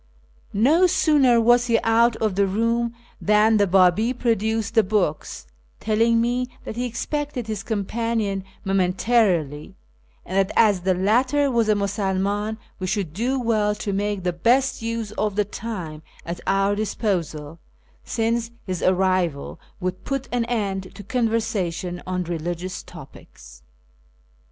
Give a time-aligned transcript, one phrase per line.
[0.55, 5.45] No sooner was he out of the room than the Babi produced the books,
[5.79, 9.75] telling me that he expected his companion moment arily,
[10.25, 14.33] and that as the latter was a Musulman we should do well to make the
[14.33, 17.59] best use of the time at our disposal,
[18.03, 23.61] since his arrival would put an end to conversation on religious topics.